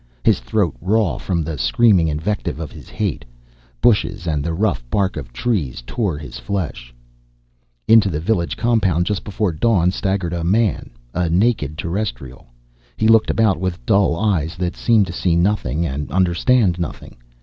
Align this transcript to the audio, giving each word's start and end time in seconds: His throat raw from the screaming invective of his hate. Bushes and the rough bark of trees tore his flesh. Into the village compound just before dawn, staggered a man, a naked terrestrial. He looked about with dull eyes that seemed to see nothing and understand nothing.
His 0.23 0.39
throat 0.39 0.75
raw 0.81 1.19
from 1.19 1.43
the 1.43 1.59
screaming 1.59 2.07
invective 2.07 2.59
of 2.59 2.71
his 2.71 2.89
hate. 2.89 3.23
Bushes 3.81 4.25
and 4.25 4.43
the 4.43 4.51
rough 4.51 4.83
bark 4.89 5.15
of 5.15 5.31
trees 5.31 5.83
tore 5.85 6.17
his 6.17 6.39
flesh. 6.39 6.91
Into 7.87 8.09
the 8.09 8.19
village 8.19 8.57
compound 8.57 9.05
just 9.05 9.23
before 9.23 9.51
dawn, 9.51 9.91
staggered 9.91 10.33
a 10.33 10.43
man, 10.43 10.89
a 11.13 11.29
naked 11.29 11.77
terrestrial. 11.77 12.47
He 12.97 13.07
looked 13.07 13.29
about 13.29 13.59
with 13.59 13.85
dull 13.85 14.15
eyes 14.17 14.55
that 14.57 14.75
seemed 14.75 15.05
to 15.05 15.13
see 15.13 15.35
nothing 15.35 15.85
and 15.85 16.09
understand 16.09 16.79
nothing. 16.79 17.17